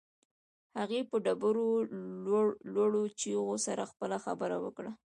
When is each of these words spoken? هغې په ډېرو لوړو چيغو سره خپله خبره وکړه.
هغې 0.77 0.99
په 1.09 1.15
ډېرو 1.25 1.65
لوړو 2.73 3.03
چيغو 3.19 3.55
سره 3.65 3.89
خپله 3.91 4.17
خبره 4.25 4.57
وکړه. 4.65 4.91